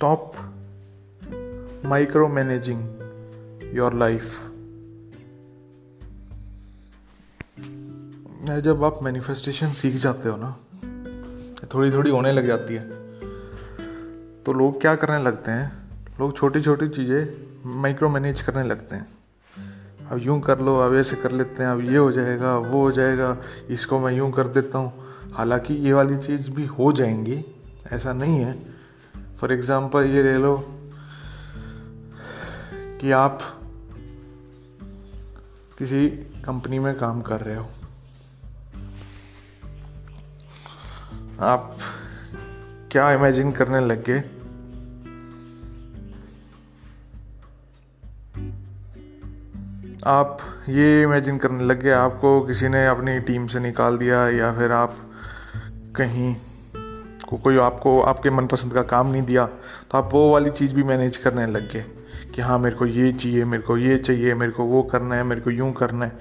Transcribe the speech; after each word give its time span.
Stop 0.00 0.36
micromanaging 1.84 2.78
your 3.78 3.90
life. 4.02 4.30
जब 8.64 8.84
आप 8.84 9.00
manifestation 9.02 9.72
सीख 9.80 9.96
जाते 9.96 10.28
हो 10.28 10.36
ना 10.36 10.56
थोड़ी 11.74 11.90
थोड़ी 11.92 12.10
होने 12.10 12.32
लग 12.32 12.46
जाती 12.46 12.74
है 12.74 12.84
तो 14.44 14.52
लोग 14.52 14.80
क्या 14.80 14.94
करने 14.96 15.22
लगते 15.24 15.50
हैं? 15.50 15.66
लोग 16.20 16.36
छोटी 16.36 16.60
छोटी 16.60 16.88
चीज़ें 16.88 17.76
माइक्रो 17.82 18.08
मैनेज 18.08 18.42
करने 18.42 18.64
लगते 18.68 18.96
हैं। 18.96 19.06
अब 20.10 20.18
यूँ 20.22 20.40
कर 20.40 20.60
लो, 20.60 20.78
अब 20.78 20.94
ऐसे 20.94 21.16
कर 21.16 21.32
लेते 21.32 21.62
हैं, 21.62 21.70
अब 21.70 21.80
ये 21.84 21.96
हो 21.96 22.10
जाएगा 22.12 22.56
वो 22.58 22.82
हो 22.82 22.92
जाएगा, 22.92 23.36
इसको 23.70 23.98
मैं 23.98 24.12
यूँ 24.12 24.32
कर 24.32 24.48
देता 24.48 24.78
हूँ। 24.78 24.92
हालाँकि 25.34 25.74
ये 25.86 25.92
वाली 25.92 26.18
चीज़ 26.18 26.50
भी 26.50 26.66
हो 26.66 26.92
जाएँगी, 26.92 27.44
ऐसा 27.92 28.12
नहीं 28.12 28.38
है। 28.38 28.79
फॉर 29.40 29.52
एग्ज़ाम्पल 29.52 30.04
ये 30.04 30.22
ले 30.22 30.36
लो 30.38 30.56
कि 33.00 33.10
आप 33.10 33.38
किसी 35.78 36.08
कंपनी 36.44 36.78
में 36.78 36.94
काम 36.98 37.20
कर 37.22 37.40
रहे 37.40 37.56
हो। 37.56 37.68
आप 41.40 41.78
क्या 42.92 43.10
इमेजिन 43.12 43.52
करने 43.52 43.80
लग 43.80 44.04
गए? 44.04 44.20
आप 50.06 50.38
ये 50.68 51.02
इमेजिन 51.02 51.38
करने 51.38 51.64
लग 51.64 51.82
गए, 51.82 51.90
आपको 51.90 52.40
किसी 52.40 52.68
ने 52.68 52.86
अपनी 52.86 53.18
टीम 53.20 53.46
से 53.46 53.60
निकाल 53.60 53.98
दिया 53.98 54.28
या 54.28 54.52
फिर 54.52 54.72
आप 54.72 54.96
कहीं 55.96 56.36
को 57.30 57.36
कोई 57.36 57.56
आपको, 57.58 58.00
आपके 58.00 58.30
मनपसंद 58.30 58.74
का 58.74 58.82
काम 58.82 59.10
नहीं 59.12 59.22
दिया 59.22 59.46
तो 59.90 59.98
आप 59.98 60.10
वो 60.12 60.32
वाली 60.32 60.50
चीज़ 60.50 60.74
भी 60.74 60.82
मैनेज 60.82 61.16
करने 61.16 61.46
लग 61.46 61.72
गए 61.72 61.84
कि 62.34 62.42
हाँ 62.42 62.58
मेरे 62.58 62.76
को 62.76 62.86
ये 62.86 63.12
चाहिए, 63.12 63.44
मेरे 63.44 63.62
को 63.62 63.78
ये 63.78 63.98
चाहिए, 63.98 64.34
मेरे 64.34 64.52
को 64.52 64.64
वो 64.64 64.82
करना 64.82 65.14
है, 65.14 65.24
मेरे 65.24 65.40
को 65.40 65.50
यूँ 65.50 65.72
करना 65.72 66.04
है। 66.04 66.12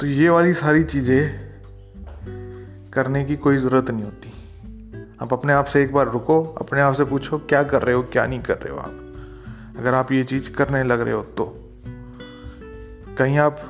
तो 0.00 0.06
ये 0.06 0.28
वाली 0.28 0.52
सारी 0.52 0.84
चीज़ें 0.84 1.52
करने 2.92 3.24
की 3.24 3.36
कोई 3.36 3.56
ज़रूरत 3.56 3.90
नहीं 3.90 4.04
होती। 4.04 4.32
आप 5.22 5.32
अपने 5.32 5.52
आप 5.52 5.64
से 5.64 5.82
एक 5.82 5.92
बार 5.92 6.08
रुको, 6.08 6.44
अपने 6.44 6.80
आप 6.80 6.94
से 6.94 7.04
पूछो, 7.04 7.38
क्या 7.38 7.62
कर 7.62 7.82
रहे 7.82 7.94
हो, 7.94 8.02
क्या 8.02 8.26
नहीं 8.26 8.40
कर 8.40 8.54
रहे 8.54 8.72
हो 8.72 8.78
आप? 8.78 8.98
अगर 9.78 9.94
आप 9.94 10.12
ये 10.12 10.24
चीज़ 10.24 10.50
करने 10.50 10.82
लग 10.84 11.00
रहे 11.00 11.14
हो 11.14 11.22
तो। 11.22 11.44
कहीं 13.18 13.38
आप 13.38 13.60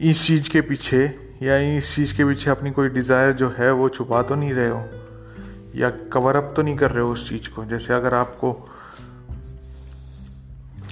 इस 0.00 0.26
चीज़ 0.26 0.50
के 0.50 0.60
पीछे 0.60 1.23
या 1.42 1.56
इस 1.58 1.94
चीज़ 1.94 2.16
के 2.16 2.24
पीछे 2.24 2.50
अपनी 2.50 2.70
कोई 2.70 2.88
डिज़ायर 2.88 3.32
जो 3.32 3.54
है 3.58 3.72
वो 3.72 3.88
छुपा 3.88 4.22
तो 4.22 4.34
नहीं 4.34 4.52
रहे 4.52 4.68
हो? 4.68 4.88
या 5.74 5.90
कवर 5.90 6.36
अप 6.36 6.52
तो 6.56 6.62
नहीं 6.62 6.76
कर 6.76 6.90
रहे 6.90 7.04
हो 7.04 7.12
उस 7.12 7.28
चीज़ 7.28 7.48
को? 7.48 7.64
जैसे 7.64 7.94
अगर 7.94 8.14
आपको 8.14 8.52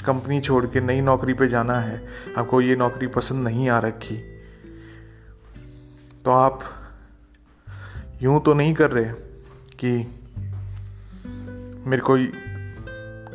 कंपनी 0.07 0.41
छोड़ 0.41 0.67
के 0.67 0.81
नई 0.81 1.01
नौकरी 1.01 1.35
पे 1.35 1.49
जाना 1.49 1.75
है, 1.75 2.09
आपको 2.39 2.61
ये 2.61 2.77
नौकरी 2.77 3.07
पसंद 3.07 3.45
नहीं 3.45 3.69
आ 3.69 3.79
रखी 3.79 4.17
तो 6.25 6.31
आप 6.31 6.61
यूँ 8.23 8.41
तो 8.43 8.55
नहीं 8.55 8.75
कर 8.75 8.91
रहे 8.91 9.05
कि 9.79 10.21
मेरे 11.87 12.03
को 12.03 12.17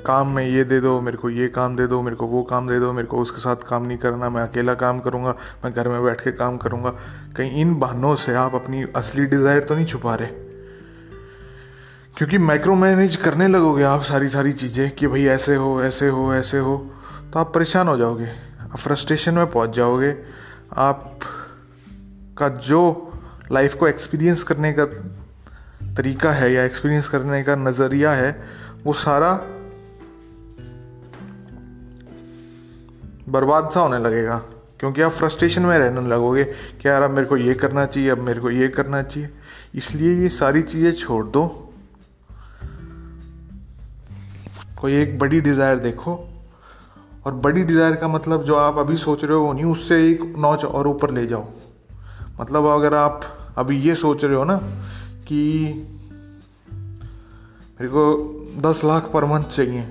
काम 0.08 0.28
में 0.28 0.46
ये 0.46 0.64
दे 0.64 0.80
दो, 0.80 1.00
मेरे 1.02 1.18
को 1.18 1.30
ये 1.30 1.48
काम 1.50 1.76
दे 1.76 1.88
दो, 1.88 2.02
मेरे 2.02 2.16
को 2.16 2.28
वो 2.28 2.42
काम 2.44 2.68
दे 2.68 2.80
दो, 2.80 2.92
मेरे 2.94 3.08
को 3.08 3.18
उसके 3.18 3.42
साथ 3.42 3.68
काम 3.70 3.86
नहीं 3.86 3.98
करना, 3.98 4.30
मैं 4.30 4.42
अकेला 4.42 4.74
काम 4.76 5.00
करूँगा, 5.00 5.36
मैं 5.66 5.74
घर 5.74 5.90
में 5.90 6.04
बैठ 6.04 6.22
के 6.22 6.32
काम 6.32 6.58
करूँगा। 6.58 6.90
कहीं 7.38 7.62
इन 7.62 7.74
बहानों 7.76 8.16
से 8.16 8.34
आप 8.36 8.56
अपनी 8.56 8.84
असली 8.96 9.26
डिज़ायर 9.26 9.64
तो 9.64 9.76
नहीं 9.76 9.86
छुपा 9.86 10.16
रहे? 10.16 10.28
क्योंकि 12.18 12.38
माइक्रो 12.38 12.76
मैनेज 12.76 13.16
करने 13.16 13.48
लगोगे 13.48 13.84
आप 13.84 14.02
सारी 14.04 14.28
सारी 14.28 14.52
चीज़ें 14.54 14.90
कि 14.92 15.08
भाई 15.08 15.26
ऐसे 15.28 15.56
हो 15.56 15.82
ऐसे 15.84 16.08
हो 16.08 16.34
ऐसे 16.34 16.60
हो 16.60 16.78
तो 17.34 17.40
आप 17.40 17.54
परेशान 17.54 17.88
हो 17.88 17.98
जाओगे, 17.98 18.28
आप 18.64 18.78
फ्रस्ट्रेशन 18.78 19.34
में 19.34 19.48
पहुँच 19.48 19.76
जाओगे। 19.76 20.16
आप 20.78 21.20
का 22.38 22.48
जो 22.64 22.82
लाइफ 23.52 23.74
को 23.74 23.88
एक्सपीरियंस 23.88 24.44
करने 24.44 24.74
का 24.74 24.86
तरीका 25.96 26.32
है 26.32 26.52
या 26.54 26.64
एक्सपीरियंस 26.64 27.08
करने 27.08 27.44
का 27.44 27.56
नज़रिया 27.58 28.12
है, 28.12 28.32
वो 28.86 28.94
सारा 28.96 29.32
बर्बाद 33.30 33.70
सा 33.74 33.80
होने 33.80 34.00
लगेगा। 34.00 34.38
क्योंकि 34.80 35.02
आप 35.02 35.12
फ्रस्ट्रेशन 35.12 35.62
में 35.62 35.78
रहने 35.80 36.02
लगोगे 36.08 36.44
कि 36.44 36.88
यार 36.88 37.02
अब 37.02 37.12
मेरे 37.12 37.28
को 37.28 37.38
ये 37.38 37.54
करना 37.54 37.86
चाहिए, 37.86 38.10
अब 38.10 38.18
मेरे 38.18 38.42
को 38.42 38.50
ये 38.52 38.68
करना 38.68 39.02
चाहिए। 39.04 39.30
इसलिए 39.76 40.14
ये 40.22 40.30
सारी 40.30 40.62
चीज़ें 40.62 40.92
छोड़ 40.92 41.26
दो। 41.26 41.46
कोई 44.82 44.96
एक 44.96 45.18
बड़ी 45.20 45.42
डिज़ायर 45.42 45.78
देखो। 45.78 46.14
और 47.26 47.34
बड़ी 47.34 47.64
डिज़ायर 47.64 47.96
का 47.96 48.08
मतलब 48.08 48.44
जो 48.44 48.56
आप 48.56 48.78
अभी 48.78 48.98
सोच 48.98 49.24
रहे 49.24 49.34
हो 49.34 49.44
वो 49.44 49.54
नहीं, 49.54 49.66
उससे 49.66 49.96
एक 50.10 50.22
नौच 50.38 50.66
और 50.66 50.88
ऊपर 50.88 51.12
ले 51.12 51.26
जाओ। 51.26 51.48
मतलब 52.40 52.66
अगर 52.66 52.94
आप 52.94 53.22
अभी 53.58 53.80
ये 53.82 53.96
सोच 53.96 54.24
रहे 54.24 54.36
हो 54.36 54.44
ना 54.44 54.58
कि 55.28 55.74
मेरे 57.80 57.88
को 57.88 58.04
दस 58.62 58.82
लाख 58.86 59.10
पर 59.14 59.26
मंथ 59.26 59.44
चाहिए 59.44 59.82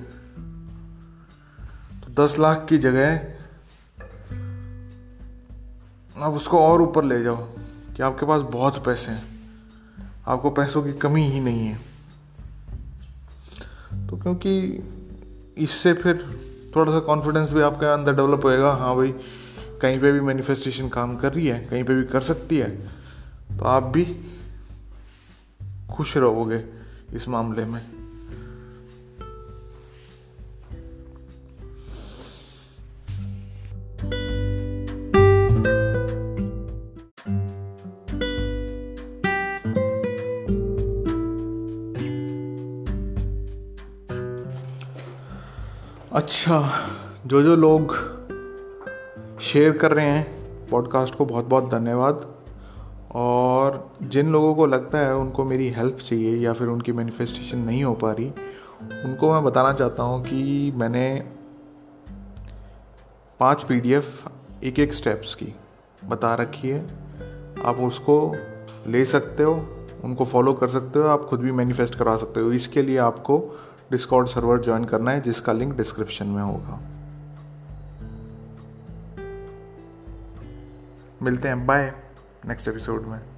दस 2.19 2.37
लाख 2.39 2.67
की 2.69 2.79
जगह 2.79 3.15
आप 6.17 6.33
उसको 6.33 6.59
और 6.59 6.83
ऊपर 6.83 7.05
ले 7.05 7.23
जाओ 7.23 7.37
कि 7.97 8.03
आपके 8.03 8.27
पास 8.27 8.43
बहुत 8.43 8.85
पैसे 8.85 9.13
हैं। 9.13 9.25
आपको 10.27 10.51
पैसों 10.51 10.83
की 10.83 10.93
कमी 10.93 11.23
ही 11.23 11.41
नहीं 11.41 11.67
है। 11.67 11.77
तो 14.07 14.17
क्योंकि 14.17 14.53
इससे 15.59 15.93
फिर 15.95 16.25
थोड़ा 16.77 16.93
सा 16.93 17.01
कॉन्फिडेंस 17.01 17.53
भी 17.53 17.61
आपके 17.61 17.87
अंदर 17.87 18.15
डेवलप 18.15 18.45
होएगा। 18.45 18.73
हाँ 18.73 18.95
भाई, 18.97 19.13
कहीं 19.83 19.99
पे 20.01 20.13
भी 20.13 20.21
मैनिफेस्टेशन 20.21 20.89
काम 20.89 21.17
कर 21.17 21.33
रही 21.33 21.47
है, 21.47 21.59
कहीं 21.61 21.85
पे 21.85 21.95
भी 21.95 22.05
कर 22.05 22.21
सकती 22.23 22.59
है 22.59 22.71
तो 23.59 23.65
आप 23.65 23.83
भी 23.83 24.05
खुश 25.91 26.17
रहोगे 26.17 26.65
इस 27.13 27.29
मामले 27.29 27.65
में। 27.65 27.96
अच्छा 46.17 46.71
जो 47.27 47.43
जो 47.43 47.57
लोग 47.57 47.95
शेयर 49.41 49.77
कर 49.79 49.93
रहे 49.93 50.05
हैं 50.05 50.69
पॉडकास्ट 50.71 51.15
को 51.15 51.25
बहुत 51.25 51.45
बहुत 51.45 51.69
धन्यवाद। 51.71 52.35
और 53.15 53.91
जिन 54.03 54.33
लोगों 54.33 54.55
को 54.55 54.67
लगता 54.67 54.99
है 54.99 55.17
उनको 55.17 55.45
मेरी 55.45 55.69
हेल्प 55.69 55.97
चाहिए 55.97 56.37
या 56.37 56.53
फिर 56.53 56.69
उनकी 56.69 56.93
मैनिफेस्टेशन 56.93 57.59
नहीं 57.59 57.85
हो 57.85 57.93
पा 57.95 58.13
रही, 58.13 58.27
उनको 59.05 59.33
मैं 59.33 59.45
बताना 59.45 59.73
चाहता 59.73 60.03
हूँ 60.03 60.23
कि 60.25 60.73
मैंने 60.77 61.25
पाँच 63.41 63.63
पीडीएफ 63.63 64.29
एक 64.65 64.79
एक 64.79 64.95
स्टेप्स 64.95 65.35
की 65.35 65.55
बता 66.05 66.35
रखी 66.35 66.69
है। 66.69 66.87
आप 67.65 67.81
उसको 67.81 68.37
ले 68.87 69.05
सकते 69.05 69.43
हो, 69.43 69.55
उनको 70.05 70.25
फॉलो 70.25 70.53
कर 70.53 70.69
सकते 70.69 70.99
हो, 70.99 71.07
आप 71.07 71.25
खुद 71.25 71.41
भी 71.41 71.53
मैनिफेस्ट 71.53 71.95
करा 71.95 72.17
सकते 72.17 72.41
हो। 72.41 72.53
इसके 72.53 72.83
लिए 72.83 72.99
आपको 72.99 73.39
डिस्कॉर्ड 73.91 74.29
सर्वर 74.29 74.63
ज्वाइन 74.63 74.85
करना 74.85 75.11
है, 75.11 75.21
जिसका 75.21 75.53
लिंक 75.53 75.77
डिस्क्रिप्शन 75.77 76.27
में 76.27 76.43
होगा। 76.43 76.81
मिलते 81.23 81.49
हैं 81.49 81.67
बाय 81.67 81.95
नेक्स्ट 82.47 82.69
एपिसोड 82.69 83.03
में। 83.03 83.36